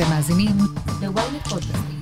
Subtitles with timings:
[0.00, 0.56] אתם מאזינים
[1.02, 2.00] ל-ynet פודקאסטים.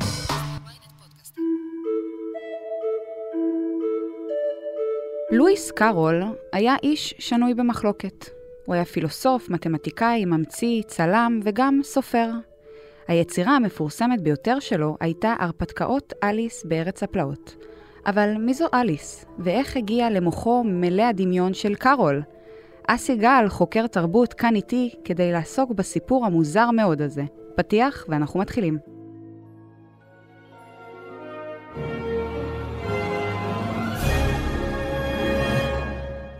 [5.30, 6.22] לואיס קארול
[6.53, 8.24] היה איש שנוי במחלוקת.
[8.66, 12.30] הוא היה פילוסוף, מתמטיקאי, ממציא, צלם וגם סופר.
[13.08, 17.55] היצירה המפורסמת ביותר שלו הייתה הרפתקאות אליס בארץ הפלאות.
[18.07, 22.23] אבל מי זו אליס, ואיך הגיע למוחו מלא הדמיון של קארול?
[22.87, 27.25] אסי גל, חוקר תרבות, כאן איתי כדי לעסוק בסיפור המוזר מאוד הזה.
[27.59, 28.79] פתיח ואנחנו מתחילים.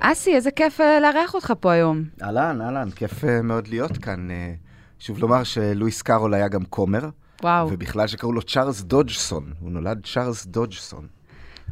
[0.01, 2.05] אסי, איזה כיף אה, לארח אותך פה היום.
[2.23, 4.31] אהלן, אהלן, כיף אה, מאוד להיות כאן.
[4.31, 4.55] אה,
[4.99, 7.09] שוב לומר שלואיס קארול היה גם כומר,
[7.43, 7.69] וואו.
[7.73, 9.53] ובכלל שקראו לו צ'ארלס דודג'סון.
[9.61, 11.07] הוא נולד צ'ארלס דודג'סון.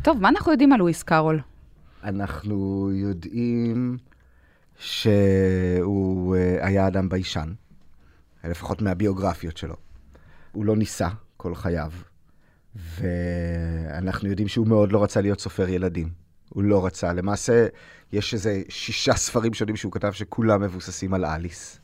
[0.02, 1.40] טוב, מה אנחנו יודעים על לואיס קארול?
[2.04, 3.96] אנחנו יודעים
[4.78, 7.52] שהוא היה אדם ביישן,
[8.48, 9.76] לפחות מהביוגרפיות שלו.
[10.52, 11.92] הוא לא ניסה כל חייו,
[12.76, 16.08] ואנחנו יודעים שהוא מאוד לא רצה להיות סופר ילדים.
[16.48, 17.12] הוא לא רצה.
[17.12, 17.66] למעשה,
[18.12, 21.80] יש איזה שישה ספרים שונים שהוא כתב שכולם מבוססים על אליס.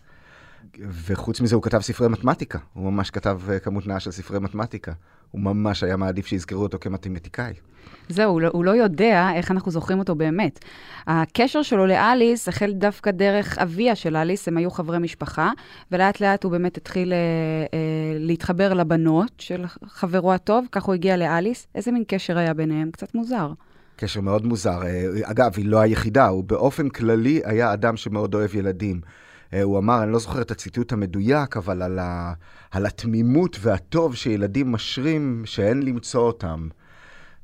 [0.81, 2.59] וחוץ מזה הוא כתב ספרי מתמטיקה.
[2.73, 4.93] הוא ממש כתב אה, כמות נאה של ספרי מתמטיקה.
[5.33, 7.53] הוא ממש היה מעדיף שיזכרו אותו כמתמטיקאי.
[8.09, 10.59] זהו, הוא לא, הוא לא יודע איך אנחנו זוכרים אותו באמת.
[11.07, 15.51] הקשר שלו לאליס החל דווקא דרך אביה של אליס, הם היו חברי משפחה,
[15.93, 17.19] ולאט לאט הוא באמת התחיל אה,
[17.75, 21.67] אה, להתחבר לבנות של חברו הטוב, כך הוא הגיע לאליס.
[21.75, 22.91] איזה מין קשר היה ביניהם?
[22.91, 23.53] קצת מוזר.
[23.97, 24.83] קשר מאוד מוזר.
[24.83, 29.01] אה, אגב, היא לא היחידה, הוא באופן כללי היה אדם שמאוד אוהב ילדים.
[29.55, 32.33] אה, הוא אמר, אני לא זוכר את הציטוט המדויק, אבל על, ה,
[32.71, 36.69] על התמימות והטוב שילדים משרים, שאין למצוא אותם.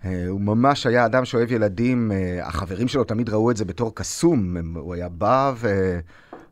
[0.04, 3.94] אה, הוא ממש היה אדם שאוהב ילדים, אה, החברים שלו תמיד ראו את זה בתור
[3.94, 4.56] קסום.
[4.76, 5.52] הוא היה בא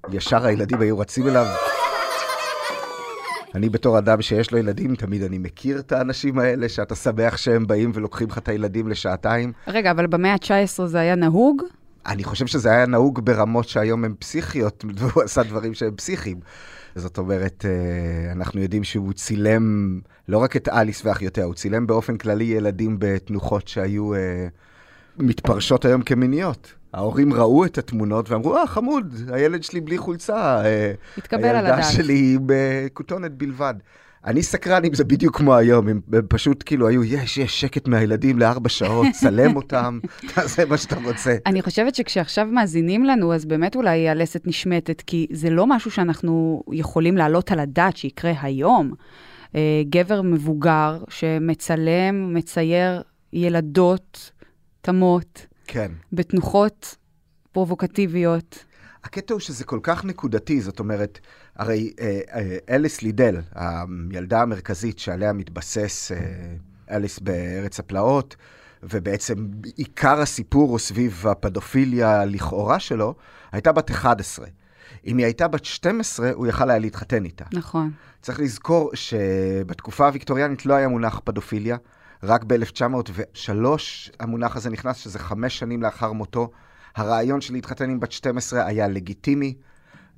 [0.08, 1.46] וישר הילדים היו רצים אליו.
[3.54, 7.66] אני בתור אדם שיש לו ילדים, תמיד אני מכיר את האנשים האלה, שאתה שמח שהם
[7.66, 9.52] באים ולוקחים לך את הילדים לשעתיים.
[9.66, 11.62] רגע, אבל במאה ה-19 זה היה נהוג?
[12.06, 16.40] אני חושב שזה היה נהוג ברמות שהיום הן פסיכיות, והוא עשה דברים שהם פסיכיים.
[16.94, 22.16] זאת אומרת, אה, אנחנו יודעים שהוא צילם לא רק את אליס ואחיותיה, הוא צילם באופן
[22.16, 24.46] כללי ילדים בתנוחות שהיו אה,
[25.18, 26.74] מתפרשות היום כמיניות.
[26.92, 30.64] ההורים ראו את התמונות ואמרו, אה, חמוד, הילד שלי בלי חולצה.
[30.64, 31.92] אה, התקבל על הילדה הדעת.
[31.92, 33.74] שלי בכותונת בלבד.
[34.26, 38.38] אני סקרן אם זה בדיוק כמו היום, הם פשוט כאילו היו, יש, יש שקט מהילדים
[38.38, 39.98] לארבע שעות, צלם אותם,
[40.34, 41.36] תעשה מה שאתה רוצה.
[41.46, 46.62] אני חושבת שכשעכשיו מאזינים לנו, אז באמת אולי הלסת נשמטת, כי זה לא משהו שאנחנו
[46.72, 48.92] יכולים להעלות על הדעת שיקרה היום.
[49.54, 54.30] אה, גבר מבוגר שמצלם, מצייר ילדות
[54.80, 55.92] תמות, כן.
[56.12, 56.96] בתנוחות
[57.52, 58.64] פרובוקטיביות.
[59.04, 61.18] הקטע הוא שזה כל כך נקודתי, זאת אומרת,
[61.58, 66.16] הרי אה, אה, אליס לידל, הילדה המרכזית שעליה מתבסס אה,
[66.90, 68.36] אליס בארץ הפלאות,
[68.82, 73.14] ובעצם עיקר הסיפור הוא סביב הפדופיליה לכאורה שלו,
[73.52, 74.46] הייתה בת 11.
[75.06, 77.44] אם היא הייתה בת 12, הוא יכל היה להתחתן איתה.
[77.52, 77.90] נכון.
[78.22, 81.76] צריך לזכור שבתקופה הוויקטוריאנית לא היה מונח פדופיליה,
[82.22, 83.50] רק ב-1903
[84.20, 86.50] המונח הזה נכנס, שזה חמש שנים לאחר מותו.
[86.96, 89.54] הרעיון של להתחתן עם בת 12 היה לגיטימי.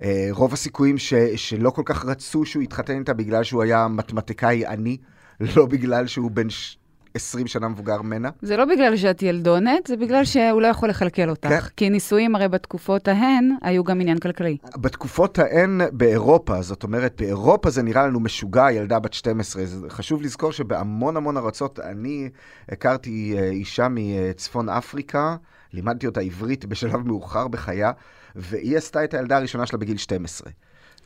[0.02, 4.66] אה, רוב הסיכויים ש, שלא כל כך רצו שהוא יתחתן איתה בגלל שהוא היה מתמטיקאי
[4.66, 4.96] עני,
[5.56, 6.78] לא בגלל שהוא בן ש...
[7.14, 8.30] 20 שנה מבוגר ממנה.
[8.42, 11.48] זה לא בגלל שאת ילדונת, זה בגלל שהוא לא יכול לכלכל אותך.
[11.48, 11.60] כן.
[11.76, 14.56] כי נישואים הרי בתקופות ההן היו גם עניין כלכלי.
[14.76, 19.64] בתקופות ההן באירופה, זאת אומרת, באירופה זה נראה לנו משוגע, ילדה בת 12.
[19.64, 22.28] זה חשוב לזכור שבהמון המון ארצות, אני
[22.68, 25.36] הכרתי אה, אישה מצפון אפריקה,
[25.72, 27.92] לימדתי אותה עברית בשלב מאוחר בחייה,
[28.38, 30.50] והיא עשתה את הילדה הראשונה שלה בגיל 12.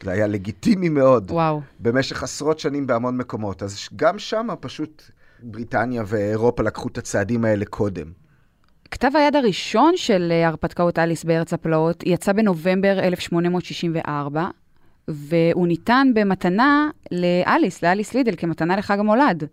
[0.03, 1.31] זה היה לגיטימי מאוד.
[1.31, 1.61] וואו.
[1.81, 3.63] במשך עשרות שנים בהמון מקומות.
[3.63, 5.03] אז גם שם פשוט
[5.43, 8.13] בריטניה ואירופה לקחו את הצעדים האלה קודם.
[8.91, 14.49] כתב היד הראשון של אה, הרפתקאות אליס בארץ הפלאות יצא בנובמבר 1864,
[15.09, 19.45] והוא ניתן במתנה לאליס, לאליס לידל, כמתנה לחג המולד.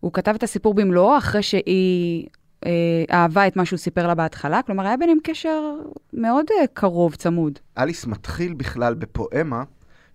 [0.00, 2.26] הוא כתב את הסיפור במלואו אחרי שהיא
[3.10, 5.74] אהבה את מה שהוא סיפר לה בהתחלה, כלומר, היה ביניהם קשר
[6.12, 7.58] מאוד אה, קרוב, צמוד.
[7.78, 9.62] אליס מתחיל בכלל בפואמה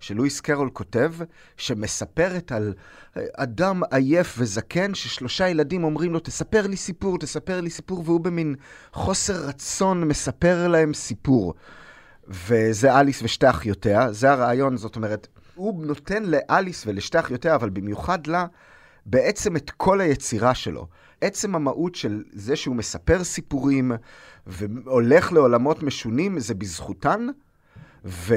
[0.00, 1.12] שלואיס קרול כותב,
[1.56, 2.74] שמספרת על
[3.16, 8.20] אה, אדם עייף וזקן, ששלושה ילדים אומרים לו, תספר לי סיפור, תספר לי סיפור, והוא
[8.20, 8.54] במין
[8.92, 11.54] חוסר רצון מספר להם סיפור.
[12.28, 18.26] וזה אליס ושתי אחיותיה, זה הרעיון, זאת אומרת, הוא נותן לאליס ולשתי אחיותיה, אבל במיוחד
[18.26, 18.46] לה,
[19.06, 20.86] בעצם את כל היצירה שלו.
[21.20, 23.92] עצם המהות של זה שהוא מספר סיפורים
[24.46, 27.26] והולך לעולמות משונים, זה בזכותן,
[28.04, 28.34] ו,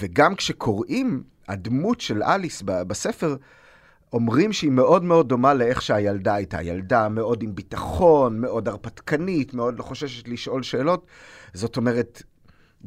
[0.00, 3.36] וגם כשקוראים הדמות של אליס בספר,
[4.12, 6.62] אומרים שהיא מאוד מאוד דומה לאיך שהילדה הייתה.
[6.62, 11.06] ילדה מאוד עם ביטחון, מאוד הרפתקנית, מאוד לא חוששת לשאול שאלות.
[11.54, 12.22] זאת אומרת,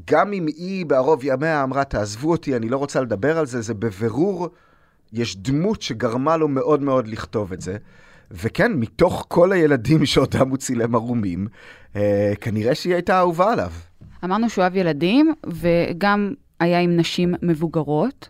[0.05, 3.73] גם אם היא בערוב ימיה אמרה, תעזבו אותי, אני לא רוצה לדבר על זה, זה
[3.73, 4.49] בבירור,
[5.13, 7.77] יש דמות שגרמה לו מאוד מאוד לכתוב את זה.
[8.31, 11.47] וכן, מתוך כל הילדים שאותם הוא צילם ערומים,
[11.95, 13.71] אה, כנראה שהיא הייתה אהובה עליו.
[14.23, 18.29] אמרנו שהוא אוהב ילדים, וגם היה עם נשים מבוגרות,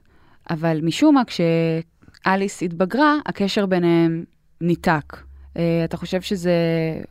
[0.49, 4.23] אבל משום מה, כשאליס התבגרה, הקשר ביניהם
[4.61, 5.17] ניתק.
[5.57, 6.51] אה, אתה חושב שזה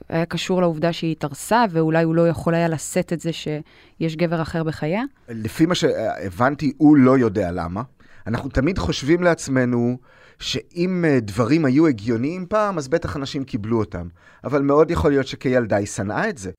[0.08, 4.42] היה קשור לעובדה שהיא התארסה, ואולי הוא לא יכול היה לשאת את זה שיש גבר
[4.42, 5.02] אחר בחייה?
[5.28, 7.82] לפי מה שהבנתי, הוא לא יודע למה.
[8.26, 9.98] אנחנו תמיד חושבים לעצמנו
[10.38, 14.06] שאם אה, דברים היו הגיוניים פעם, אז בטח אנשים קיבלו אותם.
[14.44, 16.50] אבל מאוד יכול להיות שכילדה היא שנאה את זה.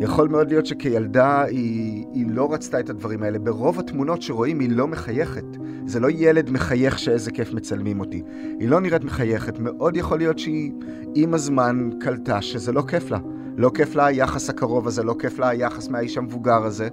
[0.00, 3.38] יכול מאוד להיות שכילדה היא, היא לא רצתה את הדברים האלה.
[3.38, 5.44] ברוב התמונות שרואים היא לא מחייכת.
[5.86, 8.22] זה לא ילד מחייך שאיזה כיף מצלמים אותי.
[8.60, 9.58] היא לא נראית מחייכת.
[9.58, 10.72] מאוד יכול להיות שהיא
[11.14, 13.18] עם הזמן קלטה שזה לא כיף לה.
[13.56, 16.88] לא כיף לה היחס הקרוב הזה, לא כיף לה היחס מהאיש המבוגר הזה.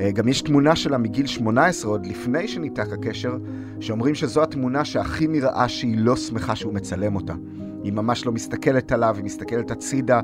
[0.00, 3.36] אה, גם יש תמונה שלה מגיל 18, עוד לפני שניתק הקשר,
[3.80, 7.34] שאומרים שזו התמונה שהכי נראה שהיא לא שמחה שהוא מצלם אותה.
[7.82, 10.20] היא ממש לא מסתכלת עליו, היא מסתכלת הצידה.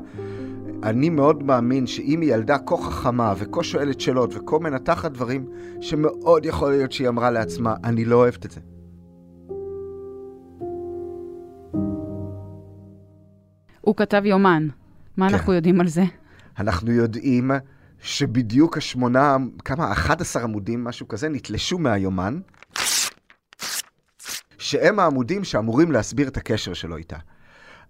[0.83, 5.45] אני מאוד מאמין שאם היא ילדה כה חכמה וכה שואלת שאלות וכה מנתחת דברים,
[5.81, 8.59] שמאוד יכול להיות שהיא אמרה לעצמה, אני לא אוהבת את זה.
[13.81, 14.67] הוא כתב יומן.
[15.17, 15.33] מה כן.
[15.33, 16.03] אנחנו יודעים על זה?
[16.59, 17.51] אנחנו יודעים
[18.01, 22.39] שבדיוק השמונה, כמה, 11 עמודים, משהו כזה, נתלשו מהיומן,
[24.57, 27.17] שהם העמודים שאמורים להסביר את הקשר שלו איתה.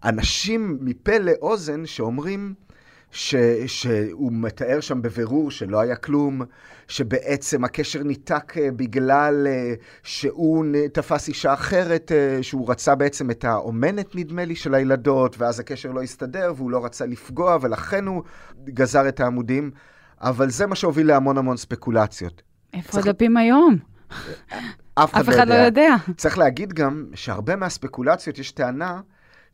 [0.03, 2.53] אנשים מפה לאוזן שאומרים
[3.11, 3.35] ש,
[3.67, 6.41] שהוא מתאר שם בבירור שלא היה כלום,
[6.87, 9.73] שבעצם הקשר ניתק אה, בגלל אה,
[10.03, 15.59] שהוא תפס אישה אחרת, אה, שהוא רצה בעצם את האומנת, נדמה לי, של הילדות, ואז
[15.59, 18.23] הקשר לא הסתדר והוא לא רצה לפגוע, ולכן הוא
[18.65, 19.71] גזר את העמודים.
[20.21, 22.41] אבל זה מה שהוביל להמון המון ספקולציות.
[22.73, 23.77] איפה צריך- הדפים היום?
[24.95, 25.95] אף אף אחד לא יודע.
[26.17, 29.01] צריך להגיד גם שהרבה מהספקולציות, יש טענה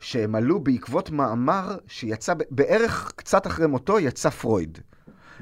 [0.00, 4.78] שהם עלו בעקבות מאמר שיצא בערך קצת אחרי מותו, יצא פרויד.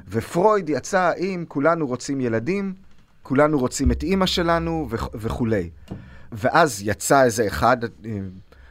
[0.09, 2.75] ופרויד יצא עם כולנו רוצים ילדים,
[3.23, 5.71] כולנו רוצים את אימא שלנו וכ- וכולי.
[6.33, 7.89] ואז יצא איזה אחד, אה,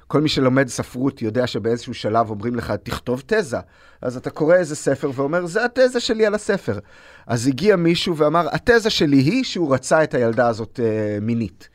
[0.07, 3.57] כל מי שלומד ספרות יודע שבאיזשהו שלב אומרים לך, תכתוב תזה.
[4.01, 6.79] אז אתה קורא איזה ספר ואומר, זה התזה שלי על הספר.
[7.27, 11.69] אז הגיע מישהו ואמר, התזה שלי היא שהוא רצה את הילדה הזאת אה, מינית.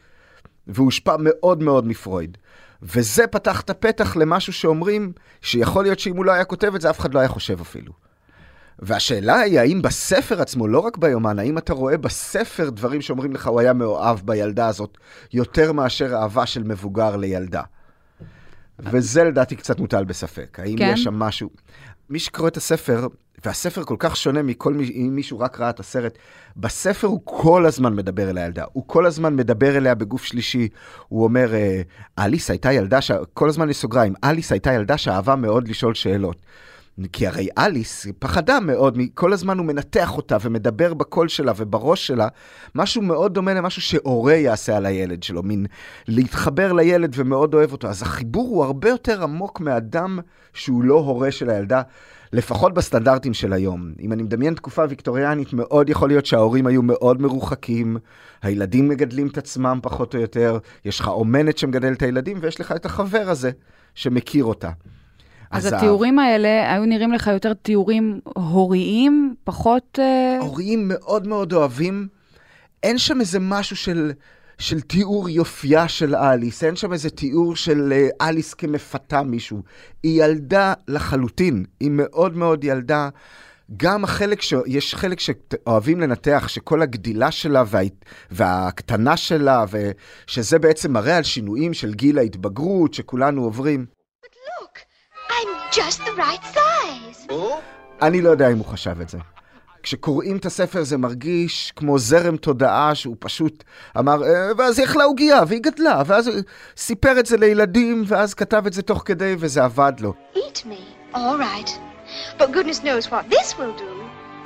[0.67, 2.39] והוא הושפע מאוד מאוד מפרויד.
[2.83, 6.91] וזה פתח את הפתח למשהו שאומרים שיכול להיות שאם הוא לא היה כותב את זה,
[6.91, 7.93] אף אחד לא היה חושב אפילו.
[8.79, 13.47] והשאלה היא, האם בספר עצמו, לא רק ביומן, האם אתה רואה בספר דברים שאומרים לך,
[13.47, 14.99] הוא היה מאוהב בילדה הזאת,
[15.33, 17.63] יותר מאשר אהבה של מבוגר לילדה.
[18.85, 20.59] וזה לדעתי קצת מוטל בספק.
[20.61, 20.91] האם כן?
[20.95, 21.51] יש שם משהו...
[22.11, 23.07] מי שקורא את הספר,
[23.45, 26.19] והספר כל כך שונה מכל מי, אם מישהו רק ראה את הסרט,
[26.57, 28.65] בספר הוא כל הזמן מדבר אל הילדה.
[28.73, 30.69] הוא כל הזמן מדבר אליה בגוף שלישי.
[31.09, 31.83] הוא אומר, אה,
[32.19, 33.11] אליס הייתה ילדה, ש...
[33.35, 36.37] כל הזמן יש סוגריים, אליס הייתה ילדה שאהבה מאוד לשאול שאלות.
[37.13, 42.29] כי הרי אליס פחדה מאוד, כל הזמן הוא מנתח אותה ומדבר בקול שלה ובראש שלה,
[42.75, 45.67] משהו מאוד דומה למשהו שהורה יעשה על הילד שלו, מין
[46.09, 47.89] להתחבר לילד ומאוד אוהב אותו.
[47.89, 50.19] אז החיבור הוא הרבה יותר עמוק מאדם
[50.53, 51.83] שהוא לא הורה של הילדה,
[52.33, 53.93] לפחות בסטנדרטים של היום.
[54.01, 57.97] אם אני מדמיין תקופה ויקטוריאנית, מאוד יכול להיות שההורים היו מאוד מרוחקים,
[58.43, 62.73] הילדים מגדלים את עצמם פחות או יותר, יש לך אומנת שמגדלת את הילדים, ויש לך
[62.73, 63.51] את החבר הזה
[63.95, 64.71] שמכיר אותה.
[65.51, 69.99] אז ה- התיאורים האלה היו נראים לך יותר תיאורים הוריים, פחות...
[69.99, 72.09] אה, ההורים מאוד מאוד אוהבים.
[72.83, 74.13] אין שם איזה משהו של,
[74.59, 79.63] של תיאור יופייה של אליס, אין שם איזה תיאור של אה, אליס כמפתה מישהו.
[80.03, 83.09] היא ילדה לחלוטין, היא מאוד מאוד ילדה.
[83.77, 84.55] גם החלק, ש...
[84.67, 87.81] יש חלק שאוהבים לנתח, שכל הגדילה שלה וה...
[88.31, 89.65] והקטנה שלה,
[90.27, 94.00] ושזה בעצם מראה על שינויים של גיל ההתבגרות שכולנו עוברים.
[95.73, 97.33] Just the right size.
[98.03, 99.19] אני לא יודע אם הוא חשב את זה.
[99.83, 103.65] כשקוראים את הספר זה מרגיש כמו זרם תודעה שהוא פשוט
[103.99, 106.37] אמר, "אה, ואז היא אכלה עוגייה והיא גדלה, ואז הוא
[106.77, 110.15] סיפר את זה לילדים, ואז כתב את זה תוך כדי וזה עבד לו.
[110.35, 111.15] Eat me.
[111.15, 111.71] All right.
[112.39, 113.91] But goodness knows what this will do.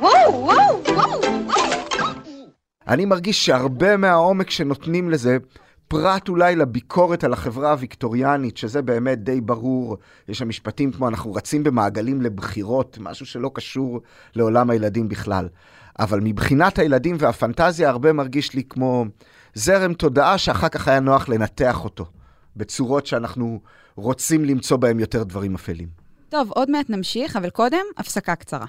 [0.00, 2.04] Whoa, whoa, whoa, whoa.
[2.88, 5.36] אני מרגיש שהרבה מהעומק שנותנים לזה,
[5.88, 9.96] פרט אולי לביקורת על החברה הוויקטוריאנית, שזה באמת די ברור,
[10.28, 14.00] יש שם משפטים כמו אנחנו רצים במעגלים לבחירות, משהו שלא קשור
[14.34, 15.48] לעולם הילדים בכלל.
[15.98, 19.04] אבל מבחינת הילדים והפנטזיה, הרבה מרגיש לי כמו
[19.54, 22.06] זרם תודעה שאחר כך היה נוח לנתח אותו,
[22.56, 23.60] בצורות שאנחנו
[23.96, 25.88] רוצים למצוא בהם יותר דברים אפלים.
[26.28, 28.66] טוב, עוד מעט נמשיך, אבל קודם, הפסקה קצרה.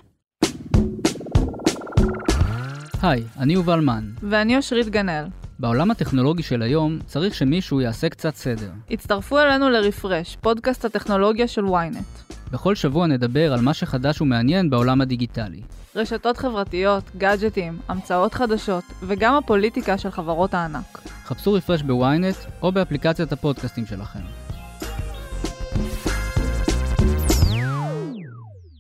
[3.02, 4.10] היי, אני יובל מן.
[4.30, 5.26] ואני אושרית גנאל.
[5.60, 8.70] בעולם הטכנולוגי של היום צריך שמישהו יעשה קצת סדר.
[8.92, 12.34] הצטרפו אלינו לרפרש, פודקאסט הטכנולוגיה של ynet.
[12.52, 15.62] בכל שבוע נדבר על מה שחדש ומעניין בעולם הדיגיטלי.
[15.96, 21.02] רשתות חברתיות, גאדג'טים, המצאות חדשות, וגם הפוליטיקה של חברות הענק.
[21.26, 24.20] חפשו רפרש בוויינט או באפליקציית הפודקאסטים שלכם.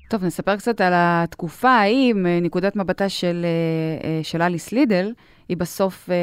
[0.09, 5.13] טוב, נספר קצת על התקופה ההיא, מנקודת מבטה של, אה, אה, של אליס לידל.
[5.49, 6.15] היא בסוף, אה,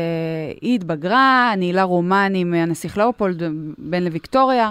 [0.60, 3.42] היא התבגרה, ניהלה רומן עם הנסיך לאופולד,
[3.78, 4.70] בן לוויקטוריה,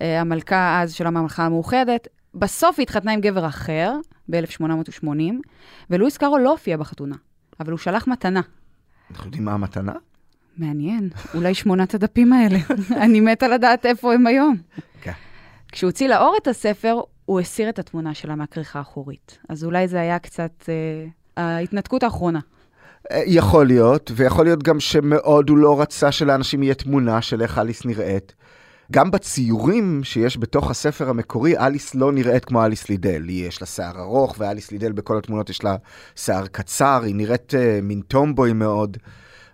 [0.00, 2.08] המלכה אז של הממלכה המאוחדת.
[2.34, 3.94] בסוף היא התחתנה עם גבר אחר,
[4.30, 5.06] ב-1880,
[5.90, 7.16] ולואיס קארול לא הופיע בחתונה,
[7.60, 8.40] אבל הוא שלח מתנה.
[9.10, 9.92] אנחנו יודעים מה המתנה?
[10.58, 12.58] מעניין, אולי שמונת הדפים האלה.
[13.04, 14.56] אני מתה לדעת איפה הם היום.
[15.00, 15.12] כן.
[15.72, 19.38] כשהוא הוציא לאור את הספר, הוא הסיר את התמונה שלה מהכריכה האחורית.
[19.48, 22.40] אז אולי זה היה קצת אה, ההתנתקות האחרונה.
[23.12, 27.58] אה, יכול להיות, ויכול להיות גם שמאוד הוא לא רצה שלאנשים יהיה תמונה של איך
[27.58, 28.34] אליס נראית.
[28.92, 33.22] גם בציורים שיש בתוך הספר המקורי, אליס לא נראית כמו אליס לידל.
[33.28, 35.76] היא יש לה שיער ארוך, ואליס לידל בכל התמונות יש לה
[36.16, 38.96] שיער קצר, היא נראית uh, מין טומבוי מאוד.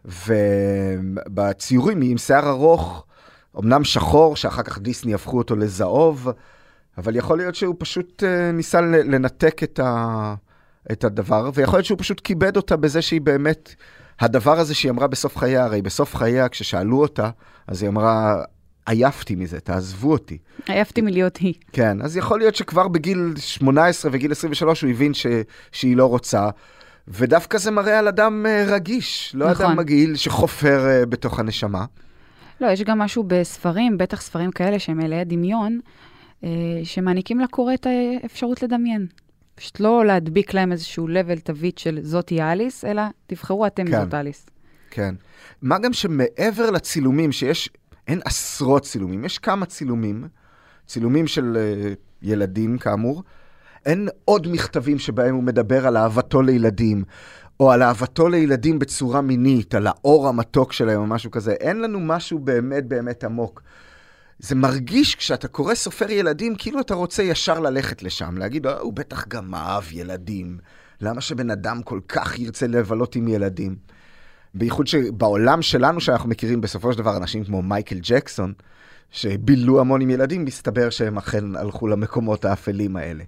[0.05, 3.05] ובציורים היא עם שיער ארוך,
[3.59, 6.29] אמנם שחור, שאחר כך דיסני הפכו אותו לזהוב,
[6.99, 10.35] אבל יכול להיות שהוא פשוט uh, ניסה לנתק את, ה,
[10.93, 13.75] את הדבר, ויכול להיות שהוא פשוט כיבד אותה בזה שהיא באמת,
[14.21, 17.31] הדבר הזה שהיא אמרה בסוף חייה, הרי בסוף חייה, כששאלו אותה,
[17.67, 18.43] אז היא אמרה,
[18.87, 20.39] עייפתי מזה, תעזבו אותי.
[20.67, 21.55] עייפתי מלהיות היא.
[21.73, 25.27] כן, אז יכול להיות שכבר בגיל 18 וגיל 23 הוא הבין ש,
[25.73, 26.49] שהיא לא רוצה,
[27.09, 29.67] ודווקא זה מראה על אדם uh, רגיש, לא נכון.
[29.67, 31.85] אדם מגעיל שחופר uh, בתוך הנשמה.
[32.61, 35.81] לא, יש גם משהו בספרים, בטח ספרים כאלה שהם מלאי דמיון,
[36.43, 36.47] uh,
[36.85, 37.87] שמעניקים לקורא את
[38.23, 39.07] האפשרות לדמיין.
[39.57, 44.15] פשוט לא להדביק להם איזשהו level תווית של זאתי אליס, אלא תבחרו אתם כן, זאת
[44.15, 44.47] אליס.
[44.91, 45.15] כן.
[45.63, 47.71] מה גם שמעבר לצילומים, שיש,
[48.09, 50.25] אין עשרות צילומים, יש כמה צילומים,
[50.87, 53.23] צילומים של uh, ילדים כאמור,
[53.87, 57.05] אין עוד מכתבים שבהם הוא מדבר על אהבתו לילדים,
[57.61, 61.53] או על אהבתו לילדים בצורה מינית, על האור המתוק שלהם או משהו כזה.
[61.53, 63.63] אין לנו משהו באמת באמת עמוק.
[64.39, 68.93] זה מרגיש כשאתה קורא סופר ילדים, כאילו אתה רוצה ישר ללכת לשם, להגיד, אה, הוא
[68.93, 70.59] בטח גם אהב ילדים.
[71.01, 73.77] למה שבן אדם כל כך ירצה לבלות עם ילדים?
[74.55, 78.53] בייחוד שבעולם שלנו, שאנחנו מכירים בסופו של דבר אנשים כמו מייקל ג'קסון,
[79.11, 83.25] שבילו המון עם ילדים, מסתבר שהם אכן הלכו למקומות האפלים האלה.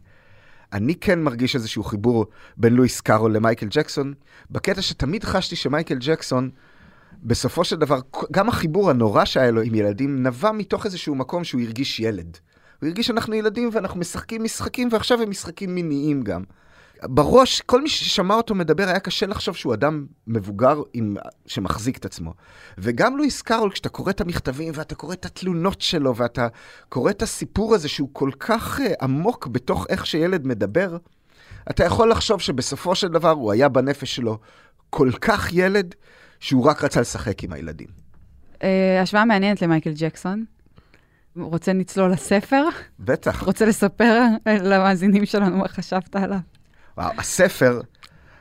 [0.73, 4.15] אני כן מרגיש איזשהו חיבור בין לואיס קארול למייקל ג'קסון,
[4.51, 6.51] בקטע שתמיד חשתי שמייקל ג'קסון,
[7.23, 7.99] בסופו של דבר,
[8.33, 12.39] גם החיבור הנורא שהיה לו עם ילדים, נבע מתוך איזשהו מקום שהוא הרגיש ילד.
[12.81, 16.43] הוא הרגיש שאנחנו ילדים ואנחנו משחקים משחקים, ועכשיו הם משחקים מיניים גם.
[17.03, 22.05] בראש, כל מי ששמע אותו מדבר, היה קשה לחשוב שהוא אדם מבוגר עם, שמחזיק את
[22.05, 22.35] עצמו.
[22.79, 26.49] וגם לואיס קארול, כשאתה קורא את המכתבים ואתה קורא את התלונות שלו ואתה
[26.89, 30.97] קורא את הסיפור הזה שהוא כל כך uh, עמוק בתוך איך שילד מדבר,
[31.71, 34.39] אתה יכול לחשוב שבסופו של דבר הוא היה בנפש שלו
[34.91, 35.95] כל כך ילד,
[36.41, 37.89] שהוא רק רצה לשחק עם הילדים.
[38.55, 38.63] Uh,
[39.03, 40.45] השוואה מעניינת למייקל ג'קסון.
[41.37, 42.65] רוצה לצלול לספר?
[43.01, 43.43] בטח.
[43.43, 46.39] רוצה לספר למאזינים שלנו מה חשבת עליו?
[46.97, 47.81] וואו, הספר,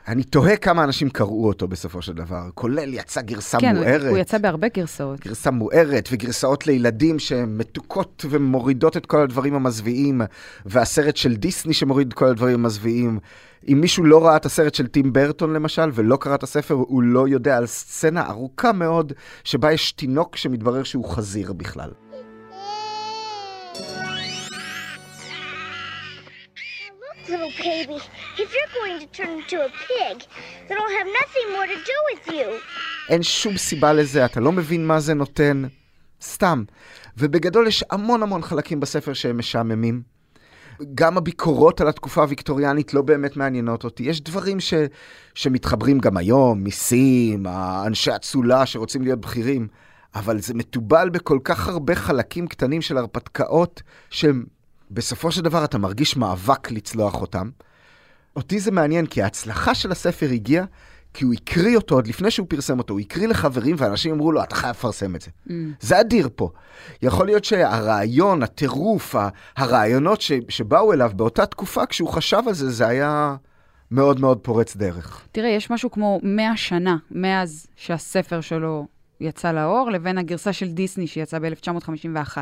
[0.08, 4.00] אני תוהה כמה אנשים קראו אותו בסופו של דבר, כולל יצא גרסה כן, מוארת.
[4.00, 5.20] כן, הוא יצא בהרבה גרסאות.
[5.20, 10.20] גרסה מוארת, וגרסאות לילדים שהן מתוקות ומורידות את כל הדברים המזוויעים,
[10.66, 13.18] והסרט של דיסני שמוריד את כל הדברים המזוויעים.
[13.68, 17.02] אם מישהו לא ראה את הסרט של טים ברטון למשל, ולא קרא את הספר, הוא
[17.02, 19.12] לא יודע על סצנה ארוכה מאוד,
[19.44, 21.90] שבה יש תינוק שמתברר שהוא חזיר בכלל.
[27.28, 27.98] Little baby,
[28.42, 30.16] if you're going to turn into a pig,
[30.66, 32.48] then I'll have nothing more to do with you.
[33.08, 35.62] אין שום סיבה לזה, אתה לא מבין מה זה נותן.
[36.22, 36.64] סתם.
[37.16, 40.02] ובגדול יש המון המון חלקים בספר שהם משעממים.
[40.94, 44.02] גם הביקורות על התקופה הוויקטוריאנית לא באמת מעניינות אותי.
[44.02, 44.74] יש דברים ש,
[45.34, 47.46] שמתחברים גם היום, מיסים,
[47.86, 49.68] אנשי אצולה שרוצים להיות בכירים,
[50.14, 54.44] אבל זה מתובל בכל כך הרבה חלקים קטנים של הרפתקאות שהם
[54.90, 57.50] בסופו של דבר אתה מרגיש מאבק לצלוח אותם.
[58.36, 60.64] אותי זה מעניין, כי ההצלחה של הספר הגיעה
[61.14, 64.42] כי הוא הקריא אותו עוד לפני שהוא פרסם אותו, הוא הקריא לחברים ואנשים אמרו לו,
[64.42, 65.30] אתה חייב לפרסם את זה.
[65.48, 65.52] Mm.
[65.80, 66.50] זה אדיר פה.
[67.02, 69.14] יכול להיות שהרעיון, הטירוף,
[69.56, 73.36] הרעיונות ש, שבאו אליו באותה תקופה, כשהוא חשב על זה, זה היה
[73.90, 75.26] מאוד מאוד פורץ דרך.
[75.32, 78.86] תראה, יש משהו כמו 100 שנה מאז שהספר שלו
[79.20, 82.36] יצא לאור, לבין הגרסה של דיסני שיצאה ב-1951.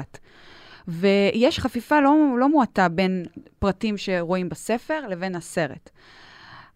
[0.88, 3.24] ויש חפיפה לא, לא מועטה בין
[3.58, 5.90] פרטים שרואים בספר לבין הסרט.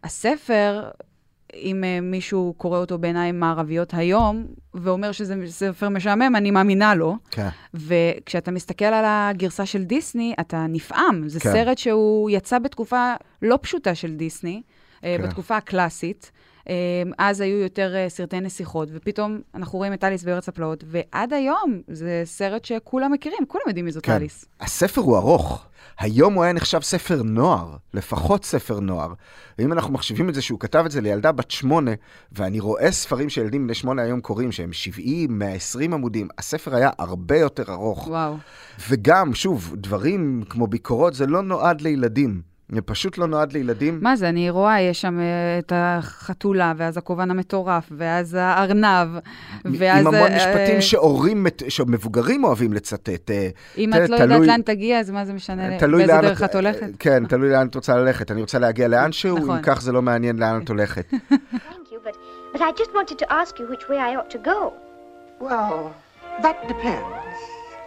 [0.04, 0.90] הספר,
[1.54, 7.16] אם uh, מישהו קורא אותו בעיניים מערביות היום, ואומר שזה ספר משעמם, אני מאמינה לו.
[7.30, 7.48] כן.
[7.74, 11.28] וכשאתה מסתכל על הגרסה של דיסני, אתה נפעם.
[11.28, 11.52] זה כן.
[11.52, 14.62] סרט שהוא יצא בתקופה לא פשוטה של דיסני,
[15.00, 15.16] כן.
[15.18, 15.22] כן.
[15.22, 16.30] בתקופה הקלאסית.
[16.68, 16.74] אה,
[17.18, 21.80] אז היו יותר אה, סרטי נסיכות, ופתאום אנחנו רואים את אליס בארץ הפלאות, ועד היום
[21.88, 24.12] זה סרט שכולם מכירים, כולם יודעים מי זאת כן.
[24.12, 24.44] אליס.
[24.60, 25.66] הספר הוא ארוך.
[25.98, 29.12] היום הוא היה נחשב ספר נוער, לפחות ספר נוער.
[29.58, 31.90] ואם אנחנו מחשיבים את זה שהוא כתב את זה לילדה בת שמונה,
[32.32, 37.38] ואני רואה ספרים שילדים בני שמונה היום קוראים, שהם 70, 120 עמודים, הספר היה הרבה
[37.38, 38.06] יותר ארוך.
[38.06, 38.36] וואו.
[38.88, 42.49] וגם, שוב, דברים כמו ביקורות, זה לא נועד לילדים.
[42.72, 43.98] זה פשוט לא נועד לילדים.
[44.02, 49.08] מה זה, אני רואה, יש שם אה, את החתולה, ואז הכובן המטורף, ואז הארנב,
[49.64, 50.06] ואז...
[50.06, 53.30] עם המון אה, משפטים שהורים, שמבוגרים אוהבים לצטט.
[53.30, 53.48] אה,
[53.78, 56.54] אם את לא יודעת לאן תגיע, אז מה זה משנה תלוי באיזה לאן דרך את
[56.54, 56.88] הולכת?
[56.98, 58.30] כן, תלוי לאן את רוצה ללכת.
[58.30, 59.56] אני רוצה להגיע לאנשהו, נכון.
[59.56, 61.10] אם כך זה לא מעניין לאן את הולכת.
[61.12, 62.16] Thank you, but,
[62.52, 64.72] but I just wanted to ask you which way I ought to go.
[65.40, 65.94] Well,
[66.42, 67.40] that depends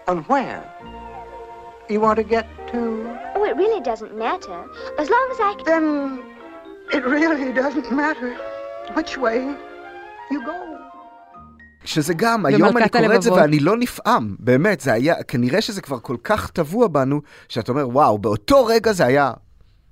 [0.07, 0.63] on where
[1.89, 3.32] you want to get to.
[3.53, 4.59] It really doesn't matter.
[5.01, 5.65] As long as I can.
[5.71, 5.85] Then
[6.97, 8.31] it really doesn't matter
[8.95, 9.39] which way
[10.31, 10.57] you go.
[11.85, 13.33] שזה גם, היום אני קורא את זה.
[13.33, 17.89] ואני לא נפעם, באמת, זה היה, כנראה שזה כבר כל כך טבוע בנו, שאתה אומר,
[17.89, 19.31] וואו, באותו רגע זה היה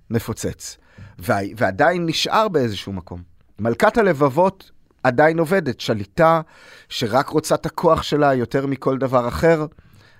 [0.10, 0.78] מפוצץ.
[1.20, 3.22] וה, ועדיין נשאר באיזשהו מקום.
[3.60, 4.72] מלכת הלבבות
[5.04, 6.42] עדיין עובדת, שליטה
[6.90, 9.66] שרק רוצה את הכוח שלה יותר מכל דבר אחר,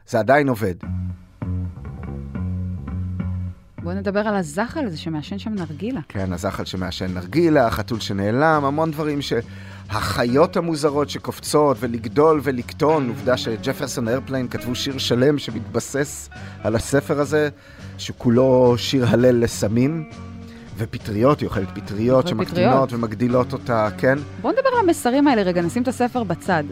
[0.08, 0.76] זה עדיין עובד.
[3.84, 6.00] בואו נדבר על הזחל הזה שמעשן שם נרגילה.
[6.08, 9.34] כן, הזחל שמעשן נרגילה, החתול שנעלם, המון דברים ש...
[9.90, 16.30] החיות המוזרות שקופצות ולגדול ולקטון, עובדה שג'פרסון איירפליין כתבו שיר שלם שמתבסס
[16.64, 17.50] על הספר הזה,
[17.98, 20.10] שכולו שיר הלל לסמים,
[20.78, 22.94] ופטריות, היא אוכלת פטריות שמקטינות פטריות.
[22.94, 24.18] ומגדילות אותה, כן?
[24.42, 26.64] בואו נדבר על המסרים האלה רגע, נשים את הספר בצד.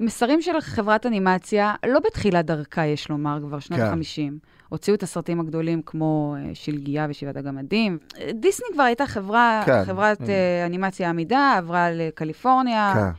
[0.00, 3.90] מסרים של חברת אנימציה, לא בתחילת דרכה, יש לומר, כבר שנות כן.
[3.90, 4.38] 50.
[4.68, 7.98] הוציאו את הסרטים הגדולים כמו אה, שלגיה ושבעת הגמדים.
[8.34, 9.84] דיסני כבר הייתה חברה, כן.
[9.84, 12.92] חברת אה, אנימציה עמידה, עברה לקליפורניה.
[12.94, 13.10] כן.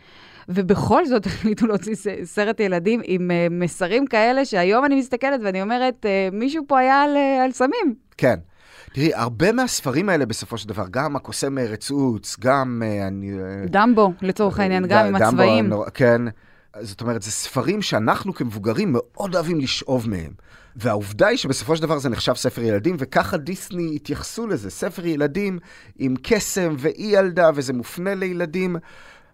[0.50, 6.06] ובכל זאת החליטו להוציא סרט ילדים עם אה, מסרים כאלה, שהיום אני מסתכלת ואני אומרת,
[6.32, 7.96] מישהו פה היה על, על סמים.
[8.18, 8.36] כן.
[8.94, 13.32] תראי, הרבה מהספרים האלה בסופו של דבר, גם הקוסם מארץ עוץ, גם אני...
[13.66, 15.66] דמבו, לצורך העניין, גם עם דמבו הצבעים.
[15.66, 16.22] הנורא- כן.
[16.82, 20.32] זאת אומרת, זה ספרים שאנחנו כמבוגרים מאוד אוהבים לשאוב מהם.
[20.76, 24.70] והעובדה היא שבסופו של דבר זה נחשב ספר ילדים, וככה דיסני התייחסו לזה.
[24.70, 25.60] ספר ילדים
[25.98, 28.76] עם קסם ואי ילדה, וזה מופנה לילדים.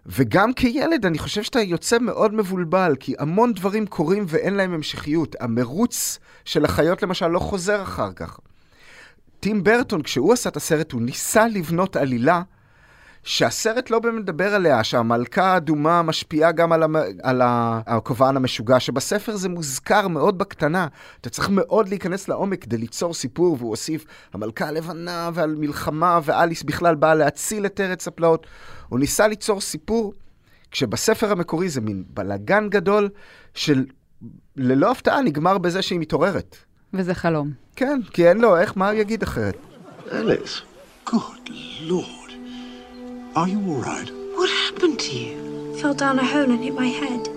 [0.06, 5.36] וגם כילד, אני חושב שאתה יוצא מאוד מבולבל, כי המון דברים קורים ואין להם המשכיות.
[5.40, 8.38] המרוץ של החיות למשל לא חוזר אחר כך.
[9.40, 12.42] טים ברטון, כשהוא עשה את הסרט, הוא ניסה לבנות עלילה
[13.24, 16.96] שהסרט לא באמת מדבר עליה, שהמלכה האדומה משפיעה גם על, המ...
[17.22, 17.40] על
[17.86, 20.86] הכובען המשוגע, שבספר זה מוזכר מאוד בקטנה.
[21.20, 26.62] אתה צריך מאוד להיכנס לעומק כדי ליצור סיפור, והוא הוסיף המלכה הלבנה ועל מלחמה, ואליס
[26.62, 28.46] בכלל באה להציל את ארץ הפלאות.
[28.88, 30.14] הוא ניסה ליצור סיפור,
[30.70, 33.08] כשבספר המקורי זה מין בלגן גדול,
[33.54, 33.84] של
[34.56, 36.56] ללא הפתעה נגמר בזה שהיא מתעוררת.
[36.94, 37.50] וזה חלום.
[37.76, 39.56] כן, כי אין לו, איך, מה הוא יגיד אחרת?
[40.06, 40.62] Alice.
[41.06, 41.48] Good
[41.88, 42.21] lord.
[43.34, 44.10] Are you all right?
[44.36, 45.36] What happened to you?
[45.80, 47.28] Fell down a hole and hit my head.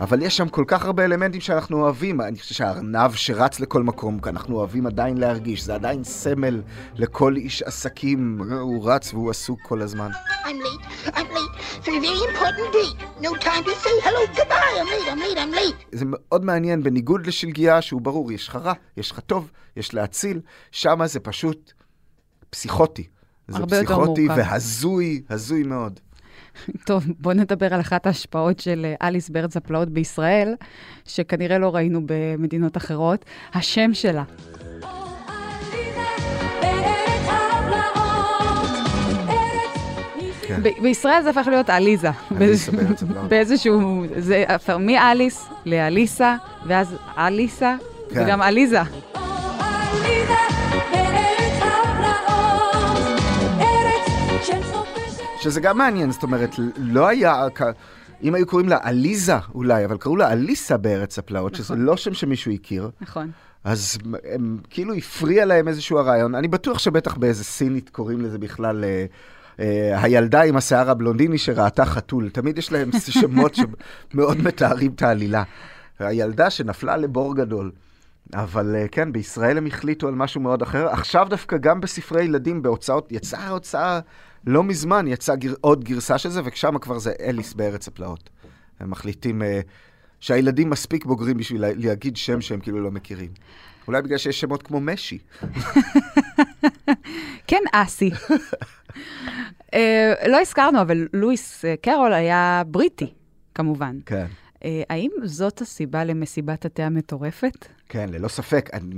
[0.00, 2.20] אבל יש שם כל כך הרבה אלמנטים שאנחנו אוהבים.
[2.20, 6.62] אני חושב שהארנב שרץ לכל מקום, כי אנחנו אוהבים עדיין להרגיש, זה עדיין סמל
[6.94, 8.40] לכל איש עסקים.
[8.60, 10.10] הוא רץ והוא עסוק כל הזמן.
[10.10, 11.14] I'm late.
[11.16, 13.24] I'm late for a very important date.
[13.26, 14.74] No time to say hello, goodbye.
[14.80, 15.08] I'm late.
[15.12, 15.38] I'm late.
[15.38, 15.86] I'm late.
[15.92, 20.40] זה מאוד מעניין, בניגוד לשלגיה, שהוא ברור, יש לך רע, יש לך טוב, יש להציל,
[20.70, 21.72] שם זה פשוט
[22.50, 23.06] פסיכוטי.
[23.48, 24.28] זה פסיכוטי.
[24.28, 26.00] והזוי, הזוי מאוד.
[26.86, 30.54] טוב, בואו נדבר על אחת ההשפעות של אה, אליס בארץ הפלאות בישראל,
[31.04, 33.24] שכנראה לא ראינו במדינות אחרות.
[33.54, 34.24] השם שלה.
[40.46, 40.62] כן.
[40.62, 42.10] ב- בישראל זה הפך להיות עליזה.
[42.36, 43.28] עליסה בארץ הפלאות.
[43.28, 44.04] באיזשהו...
[44.18, 47.76] זה הפך מאליס לאליסה, ואז אליסה,
[48.10, 48.22] כן.
[48.24, 48.80] וגם עליזה.
[55.46, 57.46] שזה גם מעניין, זאת אומרת, לא היה...
[58.22, 61.84] אם היו קוראים לה עליזה אולי, אבל קראו לה אליסה בארץ הפלאות, שזה נכון.
[61.84, 62.90] לא שם שמישהו הכיר.
[63.00, 63.30] נכון.
[63.64, 63.98] אז
[64.32, 66.34] הם כאילו הפריע להם איזשהו הרעיון.
[66.34, 68.84] אני בטוח שבטח באיזה סינית קוראים לזה בכלל...
[68.84, 69.06] אה,
[69.60, 75.42] אה, הילדה עם השיער הבלונדיני שראתה חתול, תמיד יש להם שמות שמאוד מתארים את העלילה.
[75.98, 77.70] הילדה שנפלה לבור גדול.
[78.34, 80.88] אבל אה, כן, בישראל הם החליטו על משהו מאוד אחר.
[80.88, 84.00] עכשיו דווקא גם בספרי ילדים, בהוצאות, יצאה הוצאה
[84.46, 88.30] לא מזמן, יצאה גר, עוד גרסה של זה, ושם כבר זה אליס בארץ הפלאות.
[88.80, 89.44] הם מחליטים uh,
[90.20, 93.30] שהילדים מספיק בוגרים בשביל לה, להגיד שם שהם כאילו לא מכירים.
[93.86, 95.18] אולי בגלל שיש שמות כמו משי.
[97.48, 98.10] כן, אסי.
[98.10, 99.78] uh,
[100.28, 103.12] לא הזכרנו, אבל לואיס קרול היה בריטי,
[103.54, 103.98] כמובן.
[104.06, 104.26] כן.
[104.54, 107.66] Uh, האם זאת הסיבה למסיבת התה המטורפת?
[107.88, 108.70] כן, ללא ספק.
[108.72, 108.94] אני...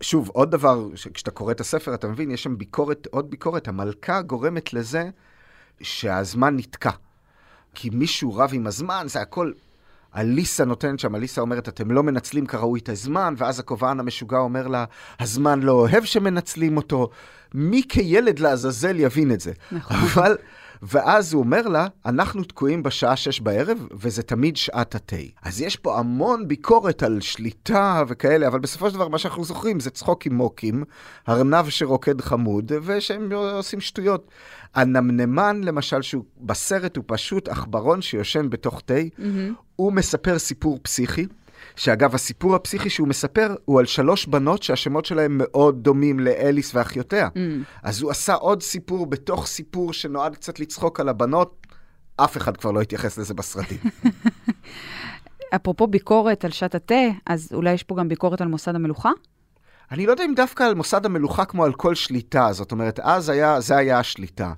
[0.00, 3.68] שוב, עוד דבר, כשאתה קורא את הספר, אתה מבין, יש שם ביקורת, עוד ביקורת.
[3.68, 5.10] המלכה גורמת לזה
[5.80, 6.90] שהזמן נתקע.
[7.74, 9.52] כי מישהו רב עם הזמן, זה הכל...
[10.16, 14.68] אליסה נותנת שם, אליסה אומרת, אתם לא מנצלים כראוי את הזמן, ואז הכובען המשוגע אומר
[14.68, 14.84] לה,
[15.20, 17.10] הזמן לא אוהב שמנצלים אותו.
[17.54, 19.52] מי כילד לעזאזל יבין את זה?
[19.72, 19.96] נכון.
[19.96, 20.36] אבל
[20.82, 25.16] ואז הוא אומר לה, אנחנו תקועים בשעה שש בערב, וזה תמיד שעת התה.
[25.42, 29.80] אז יש פה המון ביקורת על שליטה וכאלה, אבל בסופו של דבר מה שאנחנו זוכרים
[29.80, 30.84] זה צחוק עם מוקים,
[31.28, 34.30] ארנב שרוקד חמוד, ושהם עושים שטויות.
[34.74, 39.22] הנמנמן, למשל, שהוא בסרט הוא פשוט עכברון שיושן בתוך תה, mm-hmm.
[39.76, 41.26] הוא מספר סיפור פסיכי.
[41.76, 47.28] שאגב, הסיפור הפסיכי שהוא מספר הוא על שלוש בנות שהשמות שלהן מאוד דומים לאליס ואחיותיה.
[47.34, 47.38] Mm.
[47.82, 51.66] אז הוא עשה עוד סיפור בתוך סיפור שנועד קצת לצחוק על הבנות.
[52.16, 53.78] אף אחד כבר לא התייחס לזה בסרטים.
[55.56, 56.94] אפרופו ביקורת על שעת התה,
[57.26, 59.10] אז אולי יש פה גם ביקורת על מוסד המלוכה?
[59.90, 63.28] אני לא יודע אם דווקא על מוסד המלוכה כמו על כל שליטה, זאת אומרת, אז
[63.28, 64.52] היה, זה היה השליטה.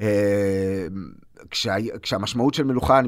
[0.00, 0.86] אה,
[1.50, 3.00] כשה, כשהמשמעות של מלוכה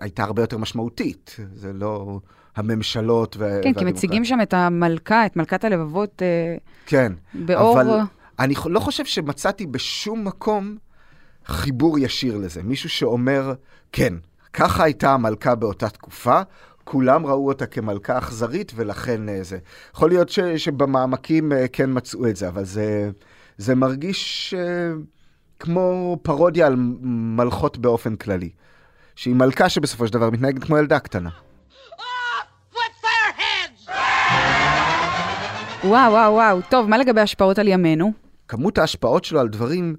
[0.00, 1.36] הייתה הרבה יותר משמעותית.
[1.54, 2.20] זה לא...
[2.60, 3.60] הממשלות ו...
[3.62, 7.80] כן, כי מציגים שם את המלכה, את מלכת הלבבות, אה, כן, באור...
[7.80, 8.00] אבל
[8.38, 10.76] אני לא חושב שמצאתי בשום מקום
[11.46, 12.62] חיבור ישיר לזה.
[12.62, 13.52] מישהו שאומר,
[13.92, 14.14] כן,
[14.52, 16.40] ככה הייתה המלכה באותה תקופה,
[16.84, 19.58] כולם ראו אותה כמלכה אכזרית, ולכן אה, זה.
[19.94, 23.10] יכול להיות ש, שבמעמקים אה, כן מצאו את זה, אבל זה,
[23.58, 24.54] זה מרגיש
[25.58, 26.74] כמו פרודיה על
[27.36, 28.50] מלכות באופן כללי.
[29.20, 31.30] שהיא מלכה שבסופו של דבר מתנהגת כמו ילדה קטנה.
[35.84, 36.60] וואו, וואו, וואו.
[36.68, 38.12] טוב, מה לגבי השפעות על ימינו?
[38.48, 39.96] כמות ההשפעות שלו על דברים,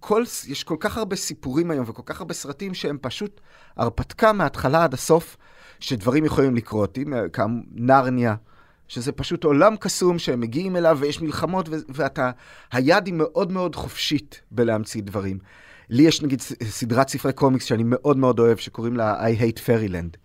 [0.00, 3.40] כל, יש כל כך הרבה סיפורים היום וכל כך הרבה סרטים שהם פשוט
[3.76, 5.36] הרפתקה מההתחלה עד הסוף,
[5.80, 6.98] שדברים יכולים לקרות.
[6.98, 8.34] אם כאמור, נרניה,
[8.88, 12.30] שזה פשוט עולם קסום שהם מגיעים אליו ויש מלחמות, ו- ואתה,
[12.72, 15.38] היד היא מאוד מאוד חופשית בלהמציא דברים.
[15.90, 20.16] לי יש נגיד סדרת ספרי קומיקס שאני מאוד מאוד אוהב, שקוראים לה I Hate Fairyland.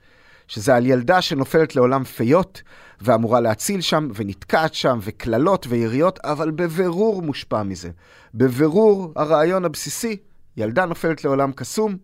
[0.48, 2.62] שזה על ילדה שנופלת לעולם פיות,
[3.02, 7.90] ואמורה להציל שם, ונתקעת שם, וקללות ויריות, אבל בבירור מושפע מזה.
[8.34, 10.18] בבירור הרעיון הבסיסי,
[10.58, 11.98] ילדה נופלת לעולם קסום,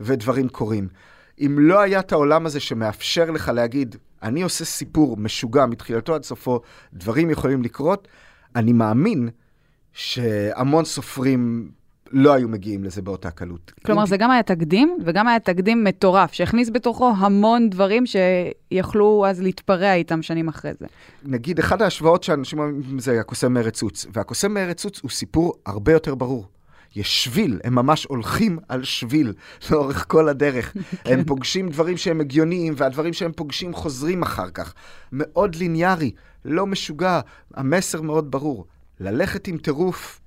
[0.00, 0.88] ודברים קורים.
[1.40, 6.22] אם לא היה את העולם הזה שמאפשר לך להגיד, אני עושה סיפור משוגע מתחילתו עד
[6.22, 6.60] סופו,
[6.94, 8.08] דברים יכולים לקרות,
[8.56, 9.28] אני מאמין
[9.92, 11.70] שהמון סופרים
[12.12, 13.72] לא היו מגיעים לזה באותה קלות.
[13.86, 19.42] כלומר, זה גם היה תקדים, וגם היה תקדים מטורף, שהכניס בתוכו המון דברים שיכלו אז
[19.42, 20.86] להתפרע איתם שנים אחרי זה.
[21.24, 25.92] נגיד, אחת ההשוואות שאנשים אומרים זה הקוסם מארץ עוץ, והקוסם מארץ עוץ הוא סיפור הרבה
[25.92, 26.46] יותר ברור.
[26.96, 29.32] יש שביל, הם ממש הולכים על שביל
[29.70, 30.74] לאורך כל הדרך.
[31.04, 34.74] הם פוגשים דברים שהם הגיוניים, והדברים שהם פוגשים חוזרים אחר כך.
[35.12, 36.10] מאוד ליניארי,
[36.44, 37.20] לא משוגע,
[37.54, 38.66] המסר מאוד ברור.
[39.00, 40.20] ללכת עם טירוף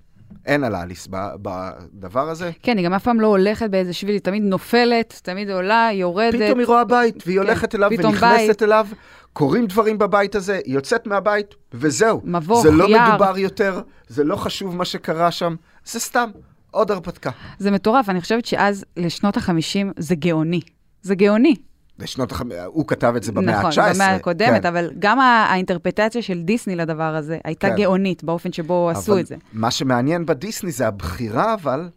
[0.46, 2.52] אין על אליס בדבר הזה.
[2.64, 6.42] כן, היא גם אף פעם לא הולכת באיזה שביל, היא תמיד נופלת, תמיד עולה, יורדת.
[6.42, 8.64] פתאום היא רואה בית, והיא כן, הולכת אליו ונכנסת בית.
[8.64, 8.88] אליו,
[9.34, 12.22] קורים דברים בבית הזה, היא יוצאת מהבית, וזהו.
[12.24, 13.10] מבוך, זה לא יער.
[13.10, 16.30] מדובר יותר, זה לא חשוב מה שקרה שם, זה סתם
[16.72, 17.30] עוד הרפתקה.
[17.60, 20.62] זה מטורף, אני חושבת שאז, לשנות ה-50, זה גאוני.
[21.02, 21.56] זה גאוני.
[22.02, 22.36] בשנות ה...
[22.66, 23.68] הוא כתב את זה במאה ה-19.
[23.68, 24.68] נכון, במאה הקודמת, כן.
[24.68, 27.76] אבל גם האינטרפטציה של דיסני לדבר הזה הייתה כן.
[27.76, 29.36] גאונית באופן שבו עשו את זה.
[29.54, 31.90] מה שמעניין בדיסני זה הבחירה, אבל...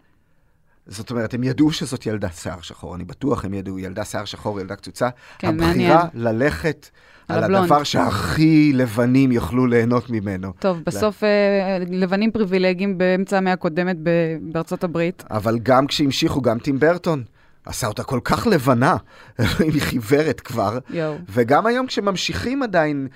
[0.87, 4.61] זאת אומרת, הם ידעו שזאת ילדה שיער שחור, אני בטוח הם ידעו, ילדה שיער שחור,
[4.61, 5.09] ילדה קצוצה.
[5.39, 5.99] כן, הבחירה מעניין.
[6.15, 6.89] ללכת
[7.29, 10.53] על, על הדבר שהכי לבנים יוכלו ליהנות ממנו.
[10.59, 11.29] טוב, בסוף לה...
[11.29, 13.97] אה, לבנים פריבילגיים באמצע המאה הקודמת
[14.41, 15.25] בארצות הברית.
[15.31, 17.25] אבל גם כשהמשיכו, גם טים ברטון.
[17.67, 18.97] עשה אותה כל כך לבנה,
[19.59, 20.79] היא חיוורת כבר.
[20.91, 21.15] יו.
[21.29, 23.09] וגם היום כשממשיכים עדיין,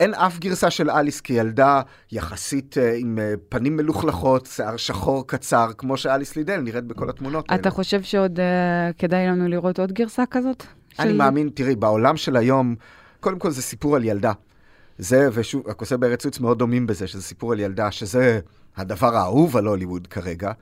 [0.00, 1.82] אין אף גרסה של אליס כילדה
[2.12, 7.50] יחסית uh, עם uh, פנים מלוכלכות, שיער שחור קצר, כמו שאליס לידל נראית בכל התמונות
[7.50, 7.60] האלה.
[7.60, 8.42] אתה חושב שעוד uh,
[8.98, 10.64] כדאי לנו לראות עוד גרסה כזאת?
[10.98, 11.16] אני של...
[11.16, 12.74] מאמין, תראי, בעולם של היום,
[13.20, 14.32] קודם כל זה סיפור על ילדה.
[14.98, 18.40] זה, ושוב, הכוסה בארץ עוץ מאוד דומים בזה, שזה סיפור על ילדה, שזה
[18.76, 20.52] הדבר האהוב על הוליווד כרגע.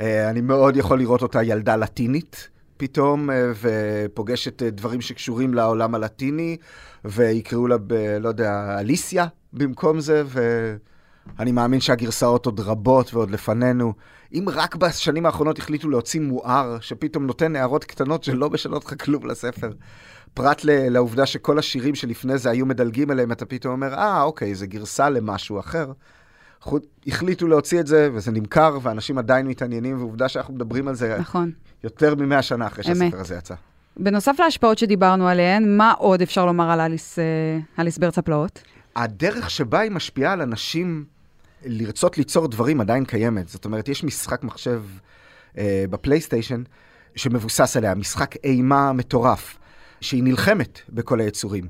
[0.00, 5.94] אה, אני מאוד יכול לראות אותה ילדה לטינית פתאום, אה, ופוגשת אה, דברים שקשורים לעולם
[5.94, 6.56] הלטיני,
[7.04, 13.92] ויקראו לה, ב, לא יודע, אליסיה במקום זה, ואני מאמין שהגרסאות עוד רבות ועוד לפנינו.
[14.32, 19.26] אם רק בשנים האחרונות החליטו להוציא מואר, שפתאום נותן הערות קטנות שלא משנות לך כלום
[19.26, 19.70] לספר.
[20.34, 24.66] פרט לעובדה שכל השירים שלפני זה היו מדלגים אליהם, אתה פתאום אומר, אה, אוקיי, זה
[24.66, 25.92] גרסה למשהו אחר.
[27.06, 31.50] החליטו להוציא את זה, וזה נמכר, ואנשים עדיין מתעניינים, ועובדה שאנחנו מדברים על זה נכון.
[31.84, 32.84] יותר ממאה שנה אחרי.
[32.84, 33.54] שהספר הזה יצא.
[33.96, 37.24] בנוסף להשפעות שדיברנו עליהן, מה עוד אפשר לומר על אליס, אה,
[37.78, 38.62] אליס בארץ הפלאות?
[38.96, 41.04] הדרך שבה היא משפיעה על אנשים
[41.64, 43.48] לרצות ליצור דברים עדיין קיימת.
[43.48, 44.82] זאת אומרת, יש משחק מחשב
[45.58, 46.62] אה, בפלייסטיישן
[47.16, 49.58] שמבוסס עליה, משחק אימה מטורף,
[50.00, 51.64] שהיא נלחמת בכל היצורים.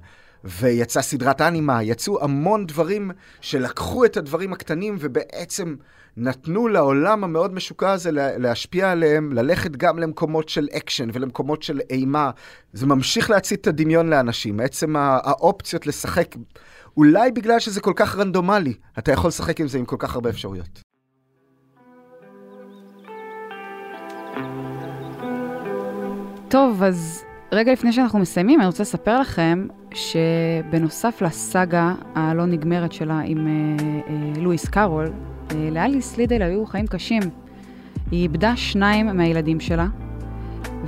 [0.46, 5.74] ויצאה סדרת אנימה, יצאו המון דברים שלקחו את הדברים הקטנים ובעצם
[6.16, 11.80] נתנו לעולם המאוד משוקע הזה לה- להשפיע עליהם, ללכת גם למקומות של אקשן ולמקומות של
[11.90, 12.30] אימה.
[12.72, 14.60] זה ממשיך להצית את הדמיון לאנשים.
[14.60, 16.36] עצם האופציות לשחק,
[16.96, 20.30] אולי בגלל שזה כל כך רנדומלי, אתה יכול לשחק עם זה עם כל כך הרבה
[20.30, 20.82] אפשרויות.
[26.48, 33.20] טוב, אז רגע לפני שאנחנו מסיימים, אני רוצה לספר לכם שבנוסף לסאגה הלא נגמרת שלה
[33.24, 33.52] עם אה,
[34.08, 35.12] אה, לואיס קארול,
[35.50, 37.22] אה, לאליס לידל היו חיים קשים.
[38.10, 39.86] היא איבדה שניים מהילדים שלה,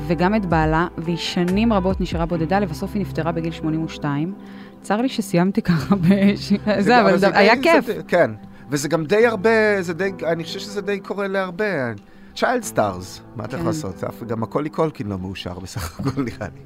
[0.06, 4.34] וגם את בעלה, והיא שנים רבות נשארה בודדה, לבסוף היא נפטרה בגיל 82.
[4.82, 6.06] צר לי שסיימתי ככה ב...
[6.80, 7.88] זה, אבל זה היה כיף.
[8.08, 8.30] כן,
[8.70, 11.92] וזה גם די הרבה, זה די, אני חושב שזה די קורה להרבה.
[12.38, 13.56] child stars, מה אתה כן.
[13.56, 14.04] יכול לעשות?
[14.04, 16.60] אף- גם מקולי קולקין לא מאושר בסך הכל נראה לי.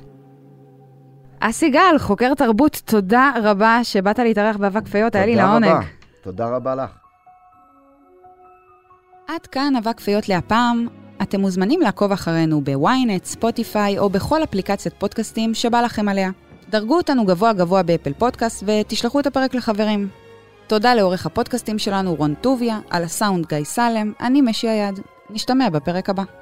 [1.40, 5.64] אסי גל, חוקר תרבות, תודה רבה שבאת להתארח באבק פיות, היה לי תודה לעונג.
[5.66, 5.80] רבה.
[6.22, 6.90] תודה רבה לך.
[9.28, 10.86] עד כאן אבק פיות להפעם.
[11.22, 16.30] אתם מוזמנים לעקוב אחרינו בוויינט, ספוטיפיי או בכל אפליקציית פודקאסטים שבא לכם עליה.
[16.70, 20.08] דרגו אותנו גבוה גבוה באפל פודקאסט ותשלחו את הפרק לחברים.
[20.66, 25.00] תודה לעורך הפודקאסטים שלנו רון טוביה, על הסאונד גיא סלם, אני משי היד.
[25.32, 26.41] נשתמע בפרק הבא.